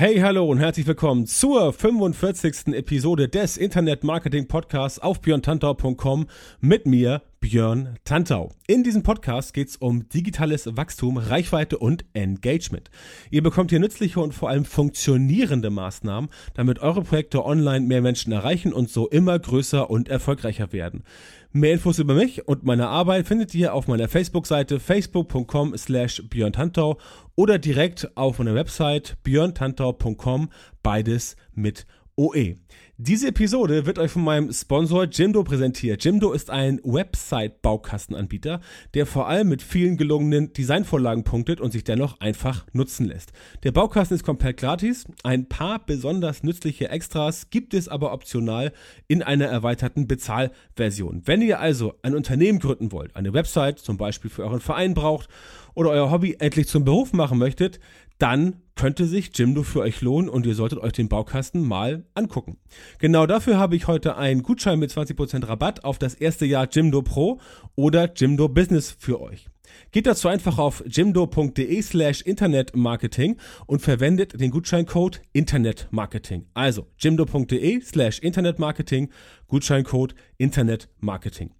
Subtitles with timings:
[0.00, 2.68] Hey, hallo und herzlich willkommen zur 45.
[2.68, 6.26] Episode des Internet Marketing Podcasts auf björntantau.com
[6.58, 8.50] mit mir, Björn Tantau.
[8.66, 12.90] In diesem Podcast geht es um digitales Wachstum, Reichweite und Engagement.
[13.30, 18.32] Ihr bekommt hier nützliche und vor allem funktionierende Maßnahmen, damit eure Projekte online mehr Menschen
[18.32, 21.04] erreichen und so immer größer und erfolgreicher werden.
[21.52, 26.96] Mehr Infos über mich und meine Arbeit findet ihr auf meiner Facebook-Seite facebook.com slash björntantau
[27.34, 30.50] oder direkt auf meiner Website björntantau.com,
[30.84, 32.59] beides mit OE.
[33.02, 36.04] Diese Episode wird euch von meinem Sponsor Jimdo präsentiert.
[36.04, 38.60] Jimdo ist ein Website-Baukastenanbieter,
[38.92, 43.32] der vor allem mit vielen gelungenen Designvorlagen punktet und sich dennoch einfach nutzen lässt.
[43.62, 45.06] Der Baukasten ist komplett gratis.
[45.22, 48.70] Ein paar besonders nützliche Extras gibt es aber optional
[49.08, 51.22] in einer erweiterten Bezahlversion.
[51.24, 55.30] Wenn ihr also ein Unternehmen gründen wollt, eine Website zum Beispiel für euren Verein braucht
[55.72, 57.80] oder euer Hobby endlich zum Beruf machen möchtet,
[58.18, 62.56] dann könnte sich Jimdo für euch lohnen und ihr solltet euch den Baukasten mal angucken.
[62.98, 67.02] Genau dafür habe ich heute einen Gutschein mit 20% Rabatt auf das erste Jahr Jimdo
[67.02, 67.40] Pro
[67.76, 69.48] oder Jimdo Business für euch.
[69.90, 76.46] Geht dazu einfach auf jimdo.de slash internetmarketing und verwendet den Gutscheincode Internetmarketing.
[76.54, 79.10] Also jimdo.de slash internetmarketing,
[79.46, 81.50] Gutscheincode Internetmarketing.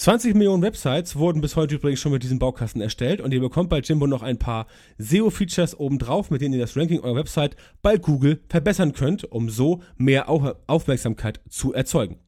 [0.00, 3.68] 20 Millionen Websites wurden bis heute übrigens schon mit diesem Baukasten erstellt und ihr bekommt
[3.68, 7.98] bei Jimbo noch ein paar SEO-Features obendrauf, mit denen ihr das Ranking eurer Website bei
[7.98, 12.18] Google verbessern könnt, um so mehr Aufmerksamkeit zu erzeugen.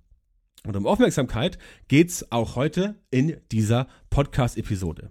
[0.66, 1.56] Und um Aufmerksamkeit
[1.88, 5.10] geht's auch heute in dieser Podcast-Episode.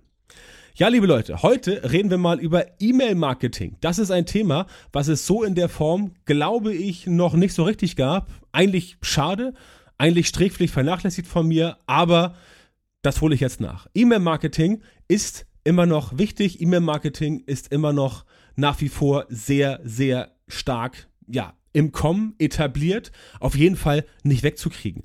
[0.75, 3.77] Ja, liebe Leute, heute reden wir mal über E-Mail-Marketing.
[3.81, 7.63] Das ist ein Thema, was es so in der Form, glaube ich, noch nicht so
[7.63, 8.29] richtig gab.
[8.51, 9.55] Eigentlich schade,
[10.01, 12.35] eigentlich sträflich vernachlässigt von mir, aber
[13.03, 13.87] das hole ich jetzt nach.
[13.93, 16.59] E-Mail-Marketing ist immer noch wichtig.
[16.59, 18.25] E-Mail-Marketing ist immer noch
[18.55, 23.11] nach wie vor sehr, sehr stark, ja, im Kommen etabliert.
[23.39, 25.03] Auf jeden Fall nicht wegzukriegen.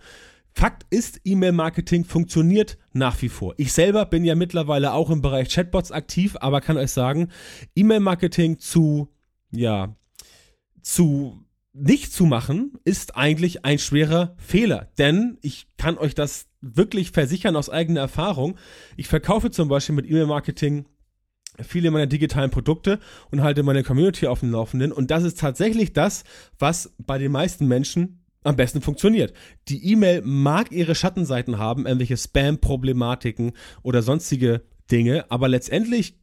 [0.52, 3.52] Fakt ist, E-Mail-Marketing funktioniert nach wie vor.
[3.58, 7.28] Ich selber bin ja mittlerweile auch im Bereich Chatbots aktiv, aber kann euch sagen,
[7.74, 9.12] E-Mail-Marketing zu,
[9.50, 9.94] ja,
[10.80, 11.45] zu
[11.78, 14.88] nicht zu machen, ist eigentlich ein schwerer Fehler.
[14.98, 18.56] Denn ich kann euch das wirklich versichern aus eigener Erfahrung.
[18.96, 20.86] Ich verkaufe zum Beispiel mit E-Mail-Marketing
[21.62, 22.98] viele meiner digitalen Produkte
[23.30, 24.92] und halte meine Community auf dem Laufenden.
[24.92, 26.24] Und das ist tatsächlich das,
[26.58, 29.32] was bei den meisten Menschen am besten funktioniert.
[29.68, 36.14] Die E-Mail mag ihre Schattenseiten haben, irgendwelche Spam-Problematiken oder sonstige Dinge, aber letztendlich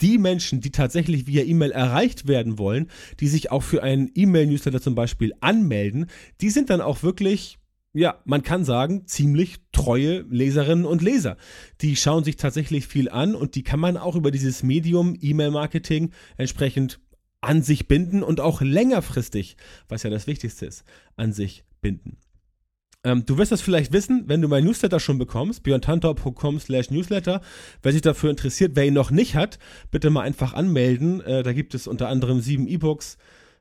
[0.00, 2.90] die Menschen, die tatsächlich via E-Mail erreicht werden wollen,
[3.20, 6.06] die sich auch für einen E-Mail-Newsletter zum Beispiel anmelden,
[6.40, 7.58] die sind dann auch wirklich
[7.96, 11.38] ja, man kann sagen, ziemlich treue Leserinnen und Leser.
[11.80, 16.12] Die schauen sich tatsächlich viel an und die kann man auch über dieses Medium E-Mail-Marketing
[16.36, 17.00] entsprechend
[17.40, 19.56] an sich binden und auch längerfristig,
[19.88, 20.84] was ja das Wichtigste ist,
[21.16, 22.18] an sich binden.
[23.06, 27.40] Ähm, du wirst das vielleicht wissen, wenn du mein Newsletter schon bekommst, björntantau.com slash newsletter.
[27.80, 29.60] Wer sich dafür interessiert, wer ihn noch nicht hat,
[29.92, 31.20] bitte mal einfach anmelden.
[31.20, 33.16] Äh, da gibt es unter anderem sieben E-Books,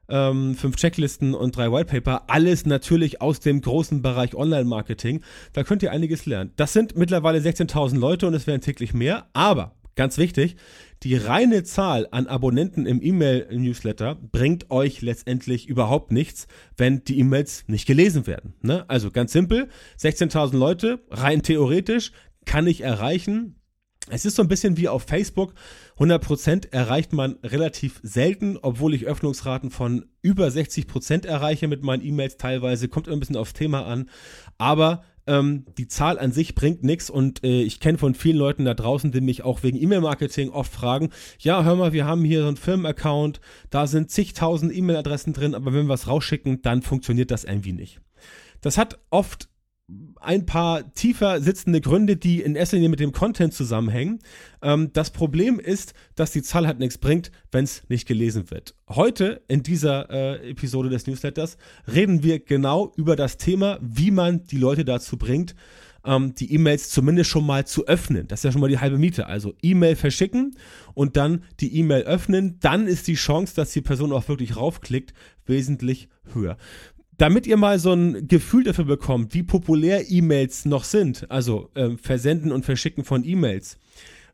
[0.10, 2.24] ähm, fünf Checklisten und drei Whitepaper.
[2.28, 5.22] Alles natürlich aus dem großen Bereich Online-Marketing.
[5.54, 6.52] Da könnt ihr einiges lernen.
[6.56, 9.28] Das sind mittlerweile 16.000 Leute und es werden täglich mehr.
[9.34, 10.58] Aber Ganz wichtig,
[11.04, 17.64] die reine Zahl an Abonnenten im E-Mail-Newsletter bringt euch letztendlich überhaupt nichts, wenn die E-Mails
[17.68, 18.56] nicht gelesen werden.
[18.62, 18.84] Ne?
[18.90, 19.70] Also ganz simpel,
[20.00, 22.12] 16.000 Leute, rein theoretisch,
[22.46, 23.56] kann ich erreichen.
[24.10, 25.54] Es ist so ein bisschen wie auf Facebook.
[25.98, 32.38] 100% erreicht man relativ selten, obwohl ich Öffnungsraten von über 60% erreiche mit meinen E-Mails
[32.38, 32.88] teilweise.
[32.88, 34.10] Kommt ein bisschen aufs Thema an.
[34.58, 38.66] Aber ähm, die Zahl an sich bringt nichts und äh, ich kenne von vielen Leuten
[38.66, 42.42] da draußen, die mich auch wegen E-Mail-Marketing oft fragen, ja, hör mal, wir haben hier
[42.42, 43.40] so einen Firmenaccount,
[43.70, 48.02] da sind zigtausend E-Mail-Adressen drin, aber wenn wir was rausschicken, dann funktioniert das irgendwie nicht.
[48.62, 49.50] Das hat oft
[50.20, 54.20] ein paar tiefer sitzende Gründe, die in erster Linie mit dem Content zusammenhängen.
[54.62, 58.76] Ähm, das Problem ist, dass die Zahl halt nichts bringt, wenn es nicht gelesen wird.
[58.90, 61.58] Heute in dieser äh, Episode des Newsletters
[61.92, 65.56] reden wir genau über das Thema, wie man die Leute dazu bringt,
[66.04, 68.28] ähm, die E-Mails zumindest schon mal zu öffnen.
[68.28, 69.28] Das ist ja schon mal die halbe Miete.
[69.28, 70.56] Also E-Mail verschicken
[70.96, 72.58] und dann die E-Mail öffnen.
[72.60, 75.14] Dann ist die Chance, dass die Person auch wirklich raufklickt,
[75.46, 76.58] wesentlich höher.
[77.18, 81.98] Damit ihr mal so ein Gefühl dafür bekommt, wie populär E-Mails noch sind, also äh,
[81.98, 83.78] Versenden und Verschicken von E-Mails.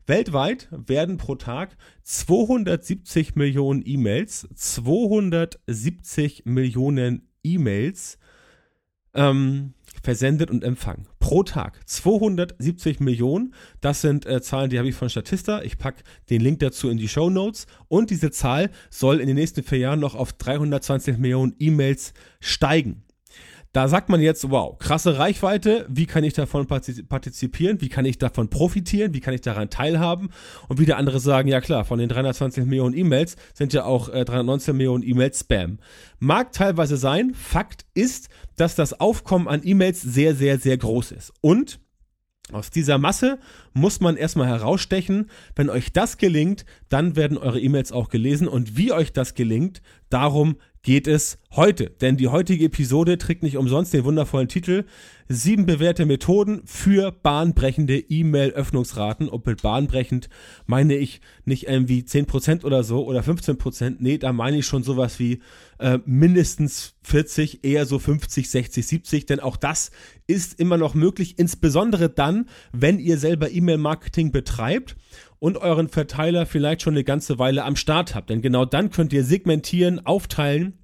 [0.06, 8.18] Weltweit werden pro Tag 270 Millionen E-Mails, 270 Millionen E-Mails
[9.14, 11.06] ähm, versendet und empfangen.
[11.20, 11.80] Pro Tag.
[11.86, 13.54] 270 Millionen.
[13.80, 15.62] Das sind äh, Zahlen, die habe ich von Statista.
[15.62, 17.66] Ich packe den Link dazu in die Show Notes.
[17.88, 23.01] Und diese Zahl soll in den nächsten vier Jahren noch auf 320 Millionen E-Mails steigen.
[23.72, 28.18] Da sagt man jetzt, wow, krasse Reichweite, wie kann ich davon partizipieren, wie kann ich
[28.18, 30.28] davon profitieren, wie kann ich daran teilhaben
[30.68, 34.26] und wieder andere sagen, ja klar, von den 320 Millionen E-Mails sind ja auch äh,
[34.26, 35.78] 319 Millionen E-Mails Spam.
[36.18, 41.32] Mag teilweise sein, Fakt ist, dass das Aufkommen an E-Mails sehr, sehr, sehr groß ist.
[41.40, 41.80] Und
[42.52, 43.38] aus dieser Masse
[43.72, 45.30] muss man erstmal herausstechen.
[45.56, 48.48] Wenn euch das gelingt, dann werden eure E-Mails auch gelesen.
[48.48, 49.80] Und wie euch das gelingt,
[50.10, 51.90] darum geht es heute.
[51.90, 54.84] Denn die heutige Episode trägt nicht umsonst den wundervollen Titel
[55.28, 59.28] Sieben bewährte Methoden für bahnbrechende E-Mail-Öffnungsraten.
[59.28, 60.28] Und mit bahnbrechend
[60.66, 63.96] meine ich nicht irgendwie 10% oder so oder 15%.
[64.00, 65.40] Nee, da meine ich schon sowas wie
[65.78, 69.26] äh, mindestens 40, eher so 50, 60, 70.
[69.26, 69.90] Denn auch das
[70.26, 74.96] ist immer noch möglich, insbesondere dann, wenn ihr selber E-Mail-Marketing betreibt
[75.42, 78.30] und euren Verteiler vielleicht schon eine ganze Weile am Start habt.
[78.30, 80.78] Denn genau dann könnt ihr segmentieren, aufteilen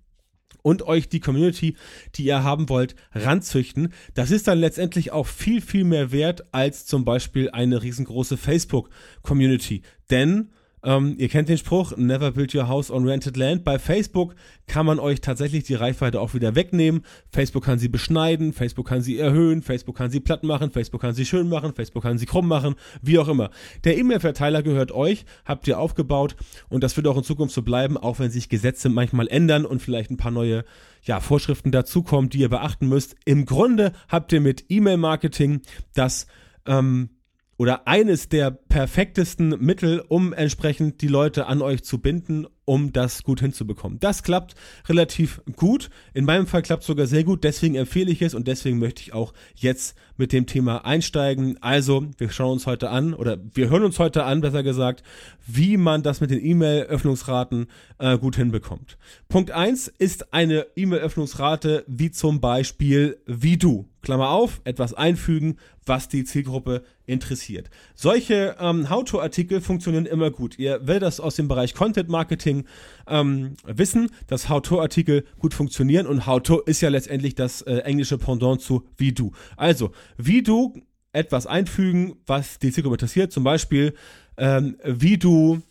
[0.62, 1.76] und euch die Community,
[2.16, 3.92] die ihr haben wollt, ranzüchten.
[4.14, 9.82] Das ist dann letztendlich auch viel, viel mehr wert als zum Beispiel eine riesengroße Facebook-Community.
[10.10, 10.50] Denn
[10.84, 13.64] ähm, ihr kennt den Spruch, never build your house on rented land.
[13.64, 14.34] Bei Facebook
[14.66, 17.02] kann man euch tatsächlich die Reichweite auch wieder wegnehmen.
[17.30, 21.14] Facebook kann sie beschneiden, Facebook kann sie erhöhen, Facebook kann sie platt machen, Facebook kann
[21.14, 23.50] sie schön machen, Facebook kann sie krumm machen, wie auch immer.
[23.84, 26.36] Der E-Mail-Verteiler gehört euch, habt ihr aufgebaut
[26.68, 29.82] und das wird auch in Zukunft so bleiben, auch wenn sich Gesetze manchmal ändern und
[29.82, 30.64] vielleicht ein paar neue
[31.02, 33.16] ja, Vorschriften dazukommen, die ihr beachten müsst.
[33.24, 35.62] Im Grunde habt ihr mit E-Mail-Marketing
[35.94, 36.26] das
[36.66, 37.10] ähm,
[37.58, 43.22] oder eines der perfektesten Mittel, um entsprechend die Leute an euch zu binden, um das
[43.22, 43.98] gut hinzubekommen.
[43.98, 44.54] Das klappt
[44.88, 45.88] relativ gut.
[46.12, 47.42] In meinem Fall klappt es sogar sehr gut.
[47.42, 51.56] Deswegen empfehle ich es und deswegen möchte ich auch jetzt mit dem Thema einsteigen.
[51.62, 55.02] Also, wir schauen uns heute an oder wir hören uns heute an, besser gesagt,
[55.46, 57.68] wie man das mit den E-Mail-Öffnungsraten
[57.98, 58.98] äh, gut hinbekommt.
[59.30, 63.88] Punkt eins ist eine E-Mail-Öffnungsrate wie zum Beispiel wie du.
[64.02, 67.68] Klammer auf, etwas einfügen, was die Zielgruppe interessiert.
[67.94, 70.58] Solche ähm, How-to-Artikel funktionieren immer gut.
[70.58, 72.57] Ihr werdet das aus dem Bereich Content Marketing
[73.06, 78.60] ähm, wissen, dass How-to-Artikel gut funktionieren und How-to ist ja letztendlich das äh, englische Pendant
[78.60, 79.32] zu wie du.
[79.56, 80.74] Also, wie du
[81.12, 83.94] etwas einfügen, was die Zielgruppe interessiert, zum Beispiel
[84.36, 85.62] ähm, wie du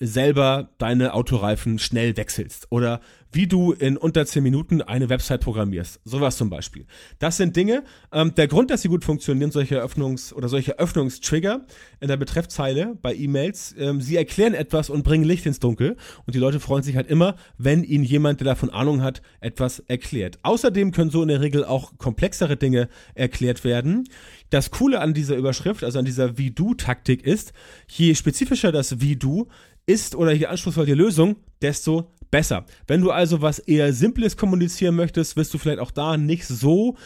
[0.00, 3.00] selber deine Autoreifen schnell wechselst oder
[3.32, 6.00] wie du in unter 10 Minuten eine Website programmierst.
[6.04, 6.86] Sowas zum Beispiel.
[7.18, 7.84] Das sind Dinge.
[8.12, 11.66] Ähm, der Grund, dass sie gut funktionieren, solche Öffnungs- oder solche Öffnungstrigger
[12.00, 15.96] in der Betreffzeile bei E-Mails, ähm, sie erklären etwas und bringen Licht ins Dunkel.
[16.26, 19.80] Und die Leute freuen sich halt immer, wenn ihnen jemand, der davon Ahnung hat, etwas
[19.80, 20.38] erklärt.
[20.42, 24.08] Außerdem können so in der Regel auch komplexere Dinge erklärt werden.
[24.50, 27.52] Das Coole an dieser Überschrift, also an dieser Wie-Du-Taktik ist,
[27.88, 29.48] je spezifischer das Wie-Du
[29.86, 32.64] ist oder je anspruchsvoller die Lösung, desto besser.
[32.86, 36.96] Wenn du also was eher Simples kommunizieren möchtest, wirst du vielleicht auch da nicht so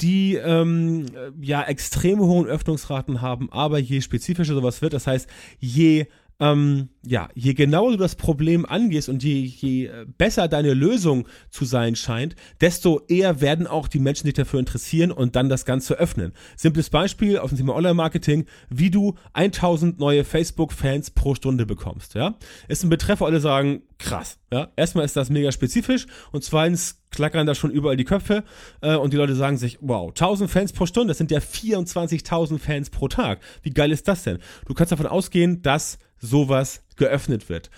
[0.00, 1.06] die ähm,
[1.40, 5.28] ja extrem hohen Öffnungsraten haben, aber je spezifischer sowas wird, das heißt,
[5.60, 6.06] je
[6.40, 11.64] ähm, ja, je genauer du das Problem angehst und je, je besser deine Lösung zu
[11.64, 15.94] sein scheint, desto eher werden auch die Menschen sich dafür interessieren und dann das Ganze
[15.94, 16.32] öffnen.
[16.56, 22.36] Simples Beispiel aus dem Thema Online-Marketing, wie du 1000 neue Facebook-Fans pro Stunde bekommst, ja.
[22.68, 24.68] Ist ein Betreff, alle sagen, krass, ja.
[24.76, 28.42] Erstmal ist das mega spezifisch und zweitens klackern da schon überall die Köpfe
[28.80, 32.58] äh, und die Leute sagen sich, wow, 1000 Fans pro Stunde, das sind ja 24.000
[32.58, 33.40] Fans pro Tag.
[33.62, 34.38] Wie geil ist das denn?
[34.66, 37.70] Du kannst davon ausgehen, dass sowas geöffnet wird.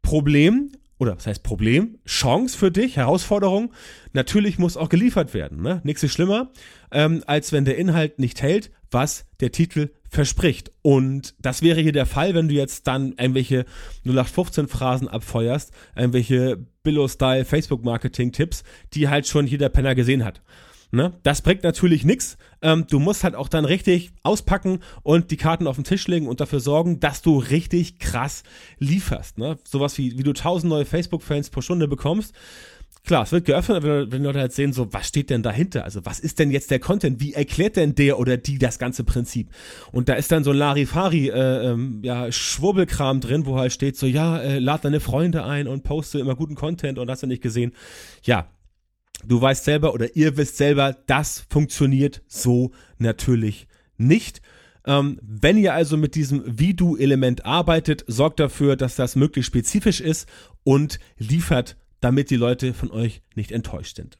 [0.00, 1.98] Problem, oder was heißt Problem?
[2.06, 3.72] Chance für dich, Herausforderung.
[4.14, 5.60] Natürlich muss auch geliefert werden.
[5.60, 5.80] Ne?
[5.84, 6.50] Nichts ist schlimmer,
[6.90, 10.72] ähm, als wenn der Inhalt nicht hält, was der Titel verspricht.
[10.82, 13.66] Und das wäre hier der Fall, wenn du jetzt dann irgendwelche
[14.04, 18.64] 0815 Phrasen abfeuerst, irgendwelche Billo-Style Facebook-Marketing-Tipps,
[18.94, 20.40] die halt schon jeder Penner gesehen hat.
[20.90, 21.12] Ne?
[21.22, 22.38] Das bringt natürlich nichts.
[22.62, 26.26] Ähm, du musst halt auch dann richtig auspacken und die Karten auf den Tisch legen
[26.26, 28.42] und dafür sorgen, dass du richtig krass
[28.78, 29.36] lieferst.
[29.36, 29.58] Ne?
[29.64, 32.34] Sowas wie, wie du 1000 neue Facebook-Fans pro Stunde bekommst.
[33.04, 35.84] Klar, es wird geöffnet, wenn, wenn Leute halt sehen, so, was steht denn dahinter?
[35.84, 37.20] Also, was ist denn jetzt der Content?
[37.20, 39.50] Wie erklärt denn der oder die das ganze Prinzip?
[39.92, 44.06] Und da ist dann so Larifari, äh, ähm, ja, Schwurbelkram drin, wo halt steht so,
[44.06, 47.42] ja, äh, lad deine Freunde ein und poste immer guten Content und hast du nicht
[47.42, 47.72] gesehen.
[48.24, 48.48] Ja,
[49.24, 54.40] du weißt selber oder ihr wisst selber, das funktioniert so natürlich nicht.
[54.86, 60.28] Ähm, wenn ihr also mit diesem Wie-Du-Element arbeitet, sorgt dafür, dass das möglichst spezifisch ist
[60.64, 64.18] und liefert, damit die Leute von euch nicht enttäuscht sind.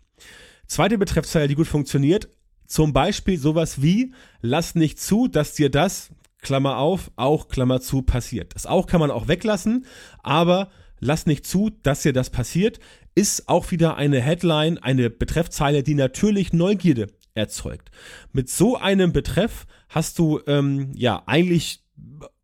[0.67, 2.28] Zweite Betreffzeile, die gut funktioniert,
[2.67, 4.12] zum Beispiel sowas wie,
[4.43, 6.11] lass nicht zu, dass dir das,
[6.43, 8.55] Klammer auf, auch Klammer zu, passiert.
[8.55, 9.87] Das auch kann man auch weglassen,
[10.23, 12.81] aber lass nicht zu, dass dir das passiert,
[13.14, 17.90] ist auch wieder eine Headline, eine Betreffzeile, die natürlich Neugierde erzeugt.
[18.33, 21.85] Mit so einem Betreff hast du ähm, ja eigentlich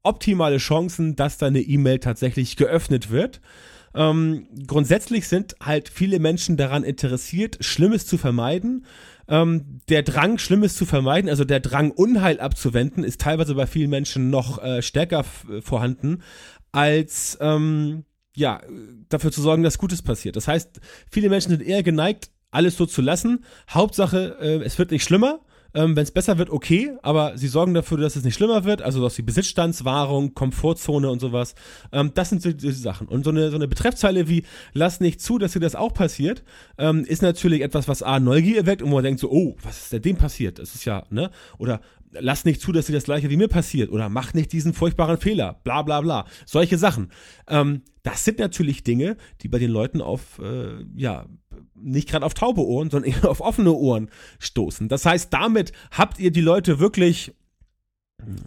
[0.03, 3.41] optimale Chancen, dass deine E-Mail tatsächlich geöffnet wird.
[3.95, 8.87] Ähm, grundsätzlich sind halt viele Menschen daran interessiert, Schlimmes zu vermeiden.
[9.29, 13.91] Ähm, der Drang, Schlimmes zu vermeiden, also der Drang, Unheil abzuwenden, ist teilweise bei vielen
[13.91, 15.25] Menschen noch äh, stärker
[15.63, 16.23] vorhanden,
[16.73, 18.05] als ähm,
[18.37, 18.61] ja,
[19.09, 20.37] dafür zu sorgen, dass Gutes passiert.
[20.37, 23.45] Das heißt, viele Menschen sind eher geneigt, alles so zu lassen.
[23.71, 25.41] Hauptsache, äh, es wird nicht schlimmer.
[25.77, 28.81] Ähm, Wenn es besser wird, okay, aber sie sorgen dafür, dass es nicht schlimmer wird,
[28.81, 31.57] also dass die Besitzstandswahrung, Komfortzone und sowas.
[31.91, 33.09] Ähm, das sind so die Sachen.
[33.09, 36.45] Und so eine, so eine Betreffzeile wie lass nicht zu, dass dir das auch passiert,
[36.79, 39.79] ähm, ist natürlich etwas, was A, Neugier erweckt und wo man denkt so, oh, was
[39.83, 40.61] ist denn dem passiert?
[40.61, 41.33] Das ist ja, ne?
[41.59, 41.81] Oder
[42.19, 45.19] lass nicht zu, dass dir das gleiche wie mir passiert oder mach nicht diesen furchtbaren
[45.19, 46.27] Fehler, bla bla bla.
[46.47, 47.11] Solche Sachen.
[47.49, 51.27] Ähm, das sind natürlich Dinge, die bei den Leuten auf, äh, ja,
[51.75, 54.89] nicht gerade auf taube Ohren, sondern eher auf offene Ohren stoßen.
[54.89, 57.33] Das heißt, damit habt ihr die Leute wirklich,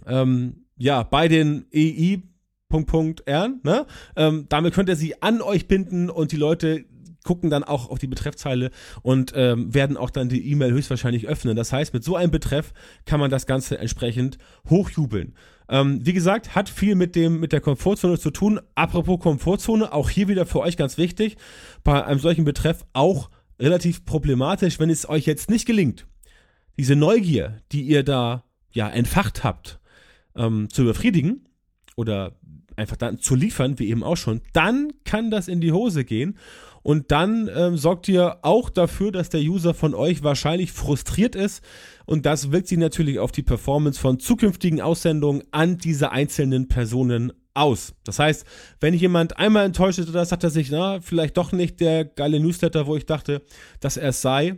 [0.06, 2.22] ähm, ja, bei den EI
[2.68, 3.86] Punkt, Punkt, R, ne?
[4.14, 6.84] Ähm, damit könnt ihr sie an euch binden und die Leute
[7.28, 8.70] gucken dann auch auf die Betreffzeile
[9.02, 11.56] und ähm, werden auch dann die E-Mail höchstwahrscheinlich öffnen.
[11.56, 12.72] Das heißt, mit so einem Betreff
[13.04, 14.38] kann man das Ganze entsprechend
[14.70, 15.34] hochjubeln.
[15.68, 18.60] Ähm, wie gesagt, hat viel mit dem mit der Komfortzone zu tun.
[18.74, 21.36] Apropos Komfortzone, auch hier wieder für euch ganz wichtig,
[21.84, 23.28] bei einem solchen Betreff auch
[23.60, 26.06] relativ problematisch, wenn es euch jetzt nicht gelingt,
[26.78, 29.80] diese Neugier, die ihr da ja entfacht habt,
[30.34, 31.46] ähm, zu befriedigen
[31.94, 32.38] oder
[32.78, 36.38] einfach dann zu liefern, wie eben auch schon, dann kann das in die Hose gehen
[36.88, 41.62] und dann ähm, sorgt ihr auch dafür, dass der User von euch wahrscheinlich frustriert ist.
[42.06, 47.34] Und das wirkt sich natürlich auf die Performance von zukünftigen Aussendungen an diese einzelnen Personen
[47.52, 47.92] aus.
[48.04, 48.46] Das heißt,
[48.80, 52.40] wenn jemand einmal enttäuscht ist oder sagt er sich, na, vielleicht doch nicht der geile
[52.40, 53.42] Newsletter, wo ich dachte,
[53.80, 54.56] dass er es sei,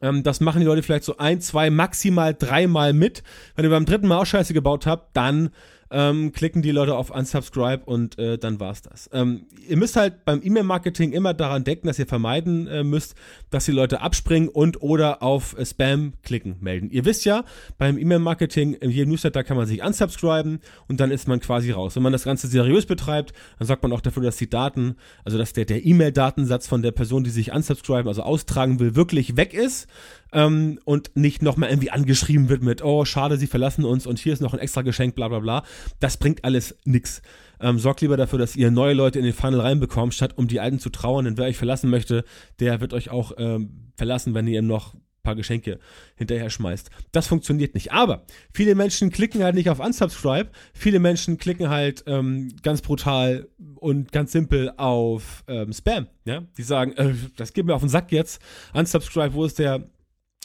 [0.00, 3.22] ähm, das machen die Leute vielleicht so ein, zwei, maximal dreimal mit.
[3.56, 5.50] Wenn ihr beim dritten Mal auch Scheiße gebaut habt, dann
[5.92, 9.10] ähm, klicken die Leute auf Unsubscribe und äh, dann war's das.
[9.12, 13.14] Ähm, ihr müsst halt beim E-Mail-Marketing immer daran denken, dass ihr vermeiden äh, müsst,
[13.50, 16.90] dass die Leute abspringen und oder auf äh, Spam klicken melden.
[16.90, 17.44] Ihr wisst ja,
[17.78, 21.94] beim E-Mail-Marketing, in jedem Newsletter kann man sich unsubscriben und dann ist man quasi raus.
[21.94, 25.36] Wenn man das Ganze seriös betreibt, dann sorgt man auch dafür, dass die Daten, also
[25.36, 29.52] dass der, der E-Mail-Datensatz von der Person, die sich unsubscriben, also austragen will, wirklich weg
[29.52, 29.88] ist
[30.32, 34.32] ähm, und nicht nochmal irgendwie angeschrieben wird mit, oh, schade, sie verlassen uns und hier
[34.32, 35.62] ist noch ein extra Geschenk, bla bla bla.
[36.00, 37.22] Das bringt alles nix.
[37.60, 40.60] Ähm, sorgt lieber dafür, dass ihr neue Leute in den Funnel reinbekommt, statt um die
[40.60, 41.24] alten zu trauern.
[41.24, 42.24] Denn wer euch verlassen möchte,
[42.58, 45.78] der wird euch auch ähm, verlassen, wenn ihr ihm noch paar Geschenke
[46.16, 46.90] hinterher schmeißt.
[47.12, 47.92] Das funktioniert nicht.
[47.92, 50.50] Aber viele Menschen klicken halt nicht auf Unsubscribe.
[50.74, 56.08] Viele Menschen klicken halt ähm, ganz brutal und ganz simpel auf ähm, Spam.
[56.24, 58.42] Ja, die sagen, äh, das geht mir auf den Sack jetzt.
[58.74, 59.84] Unsubscribe, wo ist der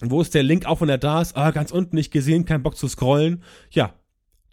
[0.02, 1.36] wo ist der Link, auch wenn er da ist?
[1.36, 3.42] Ah, ganz unten nicht gesehen, kein Bock zu scrollen.
[3.72, 3.96] Ja,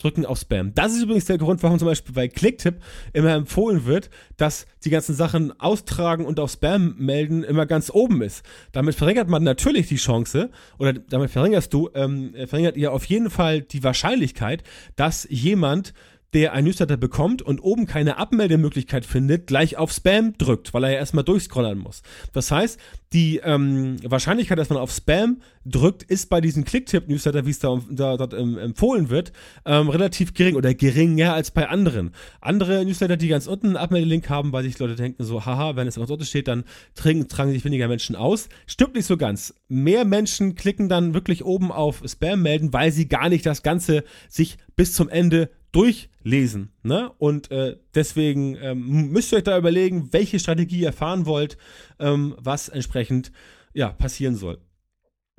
[0.05, 0.75] drücken auf Spam.
[0.75, 2.77] Das ist übrigens der Grund, warum zum Beispiel bei Clicktip
[3.13, 8.21] immer empfohlen wird, dass die ganzen Sachen austragen und auf Spam melden immer ganz oben
[8.21, 8.45] ist.
[8.73, 13.31] Damit verringert man natürlich die Chance, oder damit verringerst du, ähm, verringert ihr auf jeden
[13.31, 14.63] Fall die Wahrscheinlichkeit,
[14.97, 15.95] dass jemand
[16.35, 20.91] der ein Newsletter bekommt und oben keine Abmeldemöglichkeit findet, gleich auf Spam drückt, weil er
[20.91, 22.03] ja erstmal durchscrollen muss.
[22.33, 22.79] Das heißt,
[23.13, 27.81] die ähm, Wahrscheinlichkeit, dass man auf Spam drückt, ist bei diesen Clicktip-Newsletter, wie es da,
[27.89, 29.33] da dort ähm, empfohlen wird,
[29.65, 32.11] ähm, relativ gering oder geringer als bei anderen.
[32.41, 35.87] Andere Newsletter, die ganz unten einen Abmeldelink haben, weil sich Leute denken so, haha, wenn
[35.87, 36.65] es ganz unten steht, dann
[36.97, 38.49] tragen, tragen sich weniger Menschen aus.
[38.67, 39.55] Stimmt nicht so ganz.
[39.69, 44.03] Mehr Menschen klicken dann wirklich oben auf Spam melden, weil sie gar nicht das Ganze
[44.29, 46.71] sich bis zum Ende durchlesen.
[46.83, 47.11] Ne?
[47.19, 51.59] Und äh, deswegen ähm, müsst ihr euch da überlegen, welche Strategie ihr fahren wollt,
[51.99, 53.33] ähm, was entsprechend
[53.73, 54.59] ja, passieren soll.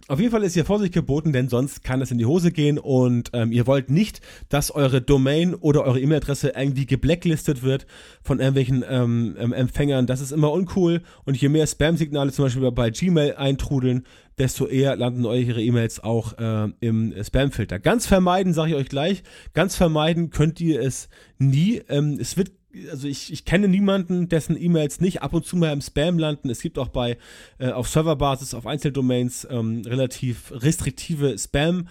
[0.07, 2.77] Auf jeden Fall ist hier Vorsicht geboten, denn sonst kann es in die Hose gehen
[2.77, 7.87] und ähm, ihr wollt nicht, dass eure Domain oder eure E-Mail-Adresse irgendwie geblacklistet wird
[8.21, 10.05] von irgendwelchen ähm, ähm, Empfängern.
[10.05, 14.05] Das ist immer uncool und je mehr Spam-Signale zum Beispiel bei Gmail eintrudeln,
[14.37, 17.79] desto eher landen eure E-Mails auch äh, im Spam-Filter.
[17.79, 19.23] Ganz vermeiden, sage ich euch gleich,
[19.53, 21.09] ganz vermeiden könnt ihr es
[21.39, 21.81] nie.
[21.89, 22.51] Ähm, es wird
[22.89, 26.49] also ich, ich kenne niemanden, dessen E-Mails nicht ab und zu mal im Spam landen.
[26.49, 27.17] Es gibt auch bei
[27.57, 31.87] äh, auf Serverbasis, auf Einzeldomains ähm, relativ restriktive Spam.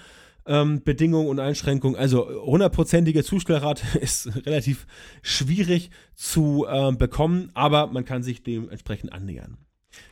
[0.47, 1.99] Ähm, Bedingungen und Einschränkungen.
[1.99, 4.87] Also hundertprozentige Zustellrate ist relativ
[5.23, 9.57] schwierig zu ähm, bekommen, aber man kann sich dementsprechend annähern.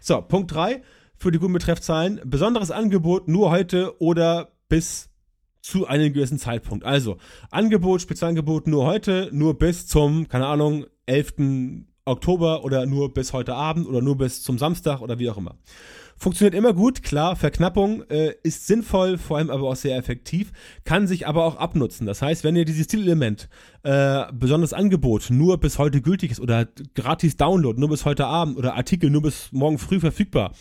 [0.00, 0.80] So, Punkt 3
[1.18, 2.20] für die guten Betreffzahlen.
[2.24, 5.11] Besonderes Angebot nur heute oder bis
[5.62, 6.84] zu einem gewissen Zeitpunkt.
[6.84, 7.16] Also,
[7.50, 11.34] Angebot, Spezialangebot nur heute, nur bis zum, keine Ahnung, 11.
[12.04, 15.56] Oktober oder nur bis heute Abend oder nur bis zum Samstag oder wie auch immer.
[16.16, 20.52] Funktioniert immer gut, klar, Verknappung äh, ist sinnvoll, vor allem aber auch sehr effektiv,
[20.84, 22.06] kann sich aber auch abnutzen.
[22.06, 23.48] Das heißt, wenn ihr dieses Stilelement,
[23.82, 28.56] äh, besonders Angebot, nur bis heute gültig ist oder gratis Download, nur bis heute Abend
[28.56, 30.52] oder Artikel nur bis morgen früh verfügbar,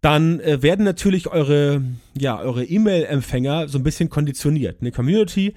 [0.00, 1.82] dann äh, werden natürlich eure,
[2.16, 4.80] ja, eure E-Mail-Empfänger so ein bisschen konditioniert.
[4.80, 5.54] Eine Community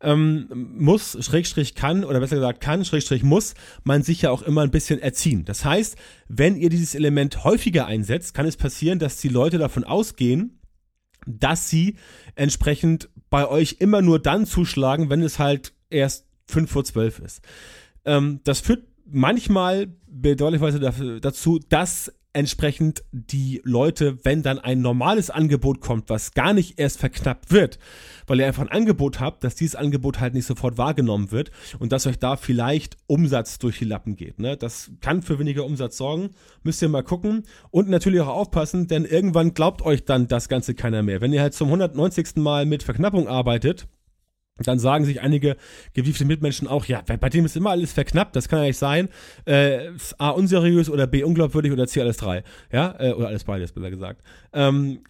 [0.00, 0.46] ähm,
[0.78, 4.70] muss, Schrägstrich kann, oder besser gesagt kann, Schrägstrich muss, man sich ja auch immer ein
[4.70, 5.44] bisschen erziehen.
[5.44, 5.96] Das heißt,
[6.28, 10.58] wenn ihr dieses Element häufiger einsetzt, kann es passieren, dass die Leute davon ausgehen,
[11.26, 11.96] dass sie
[12.34, 17.42] entsprechend bei euch immer nur dann zuschlagen, wenn es halt erst fünf vor zwölf ist.
[18.04, 25.80] Ähm, das führt manchmal bedauerlicherweise dazu, dass entsprechend die Leute, wenn dann ein normales Angebot
[25.80, 27.78] kommt, was gar nicht erst verknappt wird,
[28.26, 31.92] weil ihr einfach ein Angebot habt, dass dieses Angebot halt nicht sofort wahrgenommen wird und
[31.92, 34.38] dass euch da vielleicht Umsatz durch die Lappen geht.
[34.38, 34.56] Ne?
[34.56, 36.30] Das kann für weniger Umsatz sorgen.
[36.62, 40.74] Müsst ihr mal gucken und natürlich auch aufpassen, denn irgendwann glaubt euch dann das Ganze
[40.74, 41.20] keiner mehr.
[41.20, 42.36] Wenn ihr halt zum 190.
[42.36, 43.88] Mal mit Verknappung arbeitet,
[44.58, 45.56] dann sagen sich einige
[45.94, 49.08] gewiefte Mitmenschen auch, ja, bei dem ist immer alles verknappt, das kann ja nicht sein.
[49.44, 52.44] Äh, A, unseriös oder B, unglaubwürdig oder C, alles drei.
[52.70, 54.22] Ja, äh, oder alles beides, besser gesagt.
[54.52, 55.00] Ähm,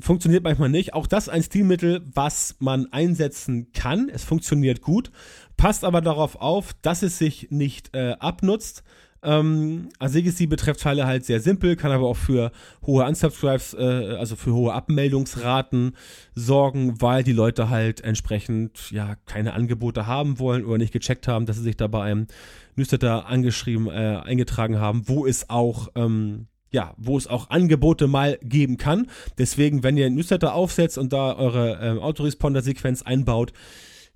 [0.00, 0.94] funktioniert manchmal nicht.
[0.94, 4.08] Auch das ein Stilmittel, was man einsetzen kann.
[4.12, 5.12] Es funktioniert gut,
[5.56, 8.82] passt aber darauf auf, dass es sich nicht äh, abnutzt
[9.22, 12.52] ähm, an sich ist die Betreffzeile halt sehr simpel, kann aber auch für
[12.86, 15.96] hohe Unsubscribes, äh, also für hohe Abmeldungsraten
[16.34, 21.44] sorgen, weil die Leute halt entsprechend ja keine Angebote haben wollen oder nicht gecheckt haben,
[21.44, 22.28] dass sie sich da bei einem
[22.76, 28.38] Newsletter angeschrieben, äh, eingetragen haben, wo es auch ähm, ja, wo es auch Angebote mal
[28.42, 29.08] geben kann.
[29.38, 33.52] Deswegen, wenn ihr ein Newsletter aufsetzt und da eure ähm, Autoresponder-Sequenz einbaut,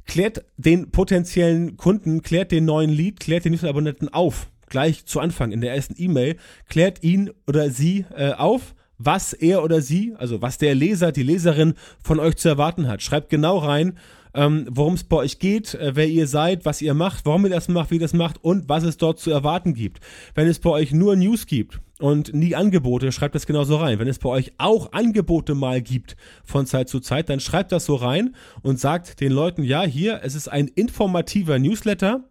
[0.06, 5.52] klärt den potenziellen Kunden, klärt den neuen Lead, klärt den Newsletter-Abonnenten auf gleich zu Anfang
[5.52, 6.36] in der ersten E-Mail,
[6.68, 11.22] klärt ihn oder sie äh, auf, was er oder sie, also was der Leser, die
[11.22, 13.02] Leserin von euch zu erwarten hat.
[13.02, 13.98] Schreibt genau rein,
[14.34, 17.50] ähm, worum es bei euch geht, äh, wer ihr seid, was ihr macht, warum ihr
[17.50, 20.00] das macht, wie ihr das macht und was es dort zu erwarten gibt.
[20.34, 23.98] Wenn es bei euch nur News gibt und nie Angebote, schreibt das genauso rein.
[23.98, 27.84] Wenn es bei euch auch Angebote mal gibt von Zeit zu Zeit, dann schreibt das
[27.84, 32.24] so rein und sagt den Leuten, ja, hier, es ist ein informativer Newsletter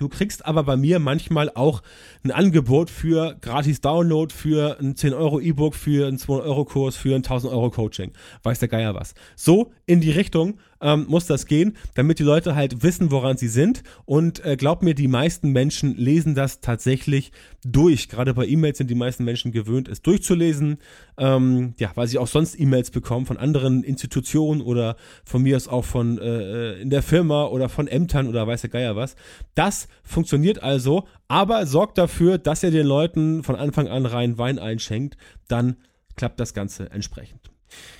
[0.00, 1.82] Du kriegst aber bei mir manchmal auch
[2.24, 6.96] ein Angebot für gratis Download, für ein 10 Euro E-Book, für einen 2 Euro Kurs,
[6.96, 8.12] für ein 1000 Euro Coaching.
[8.42, 9.12] Weiß der Geier was.
[9.36, 13.48] So in die Richtung ähm, muss das gehen, damit die Leute halt wissen, woran sie
[13.48, 13.82] sind.
[14.04, 17.32] Und äh, glaub mir, die meisten Menschen lesen das tatsächlich
[17.64, 18.08] durch.
[18.08, 20.78] Gerade bei E-Mails sind die meisten Menschen gewöhnt, es durchzulesen.
[21.18, 25.68] Ähm, ja, weil sie auch sonst E-Mails bekommen von anderen Institutionen oder von mir aus
[25.68, 29.16] auch von äh, äh, in der Firma oder von Ämtern oder weiß der Geier was.
[29.54, 34.58] Das funktioniert also, aber sorgt dafür, dass ihr den Leuten von Anfang an rein Wein
[34.58, 35.16] einschenkt,
[35.48, 35.76] dann
[36.16, 37.49] klappt das Ganze entsprechend.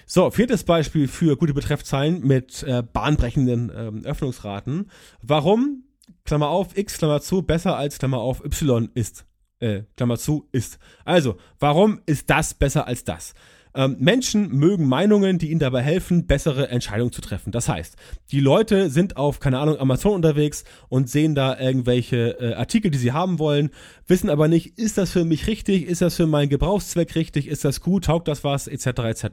[0.07, 4.91] So, viertes Beispiel für gute Betreffzeilen mit äh, bahnbrechenden ähm, Öffnungsraten.
[5.23, 5.85] Warum,
[6.25, 9.27] Klammer auf, x, Klammer zu, besser als, Klammer auf, y ist.
[9.61, 10.79] Äh, Klammer zu, ist.
[11.05, 13.35] Also, warum ist das besser als das?
[13.75, 17.53] Ähm, Menschen mögen Meinungen, die ihnen dabei helfen, bessere Entscheidungen zu treffen.
[17.53, 17.97] Das heißt,
[18.31, 22.99] die Leute sind auf, keine Ahnung, Amazon unterwegs und sehen da irgendwelche äh, Artikel, die
[22.99, 23.71] sie haben wollen,
[24.07, 27.65] wissen aber nicht, ist das für mich richtig, ist das für meinen Gebrauchszweck richtig, ist
[27.65, 28.87] das gut, taugt das was, etc.
[28.87, 29.25] etc.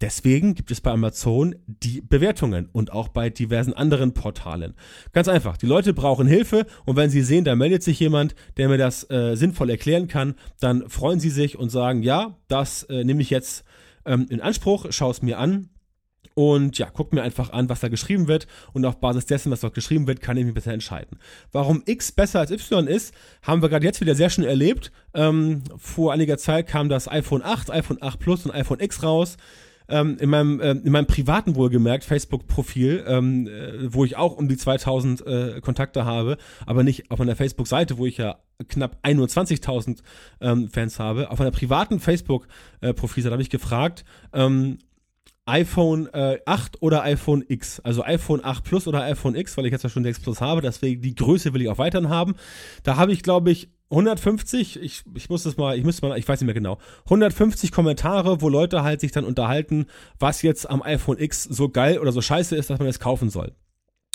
[0.00, 4.74] Deswegen gibt es bei Amazon die Bewertungen und auch bei diversen anderen Portalen.
[5.12, 8.68] Ganz einfach, die Leute brauchen Hilfe und wenn sie sehen, da meldet sich jemand, der
[8.68, 13.04] mir das äh, sinnvoll erklären kann, dann freuen sie sich und sagen, ja, das äh,
[13.04, 13.64] nehme ich jetzt
[14.04, 15.70] ähm, in Anspruch, schau es mir an.
[16.38, 18.46] Und ja, guck mir einfach an, was da geschrieben wird.
[18.74, 21.18] Und auf Basis dessen, was dort geschrieben wird, kann ich mich besser entscheiden.
[21.50, 24.92] Warum X besser als Y ist, haben wir gerade jetzt wieder sehr schön erlebt.
[25.14, 29.38] Ähm, vor einiger Zeit kam das iPhone 8, iPhone 8 Plus und iPhone X raus
[29.88, 34.48] ähm, in, meinem, äh, in meinem privaten wohlgemerkt Facebook-Profil, ähm, äh, wo ich auch um
[34.48, 39.98] die 2000 äh, Kontakte habe, aber nicht auf meiner Facebook-Seite, wo ich ja knapp 21.000
[40.40, 41.30] ähm, Fans habe.
[41.30, 44.78] Auf einer privaten Facebook-Profilseite habe ich gefragt, ähm,
[45.46, 47.78] iPhone äh, 8 oder iPhone X.
[47.80, 50.60] Also iPhone 8 Plus oder iPhone X, weil ich jetzt ja schon 6 Plus habe,
[50.60, 52.34] deswegen die Größe will ich auch weiterhin haben.
[52.82, 56.26] Da habe ich, glaube ich, 150, ich, ich muss das mal, ich müsste mal, ich
[56.26, 59.86] weiß nicht mehr genau, 150 Kommentare, wo Leute halt sich dann unterhalten,
[60.18, 63.30] was jetzt am iPhone X so geil oder so scheiße ist, dass man es kaufen
[63.30, 63.52] soll.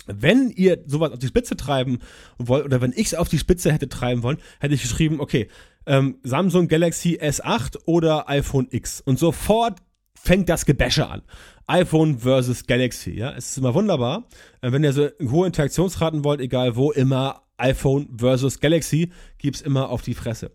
[0.07, 1.99] Wenn ihr sowas auf die Spitze treiben
[2.37, 5.47] wollt, oder wenn ich es auf die Spitze hätte treiben wollen, hätte ich geschrieben, okay,
[5.85, 8.99] ähm, Samsung Galaxy S8 oder iPhone X.
[9.01, 9.79] Und sofort
[10.13, 11.21] fängt das Gebäsche an.
[11.67, 13.31] iPhone versus Galaxy, ja.
[13.31, 14.27] Es ist immer wunderbar.
[14.61, 19.89] Äh, wenn ihr so hohe Interaktionsraten wollt, egal wo, immer iPhone versus Galaxy, gibt's immer
[19.89, 20.51] auf die Fresse.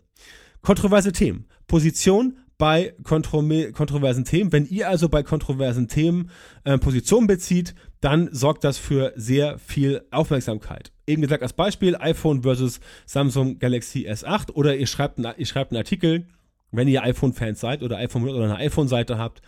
[0.61, 1.47] Kontroverse Themen.
[1.67, 4.51] Position bei kontro kontroversen Themen.
[4.51, 6.29] Wenn ihr also bei kontroversen Themen
[6.63, 10.91] äh, Position bezieht, dann sorgt das für sehr viel Aufmerksamkeit.
[11.05, 15.77] Eben gesagt als Beispiel iPhone versus Samsung Galaxy S8 oder ihr schreibt, ihr schreibt einen
[15.77, 16.27] Artikel,
[16.71, 19.41] wenn ihr iPhone-Fans seid oder iPhone oder eine iPhone-Seite habt,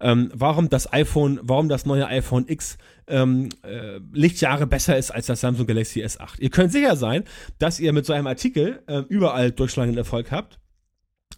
[0.00, 2.78] ähm, warum das iPhone, warum das neue iPhone X
[3.08, 6.40] ähm, äh, Lichtjahre besser ist als das Samsung Galaxy S8.
[6.40, 7.24] Ihr könnt sicher sein,
[7.58, 10.58] dass ihr mit so einem Artikel äh, überall durchschlagenden Erfolg habt.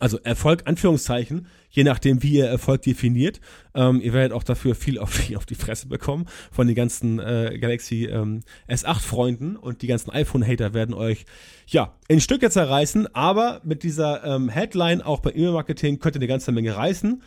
[0.01, 3.41] Also Erfolg, Anführungszeichen, je nachdem, wie ihr Erfolg definiert.
[3.75, 7.19] Ähm, ihr werdet auch dafür viel auf die, auf die Fresse bekommen von den ganzen
[7.19, 11.25] äh, Galaxy ähm, S8-Freunden und die ganzen iPhone-Hater werden euch
[11.67, 16.29] ja in Stücke zerreißen, aber mit dieser ähm, Headline auch bei E-Mail-Marketing könnt ihr eine
[16.29, 17.21] ganze Menge reißen.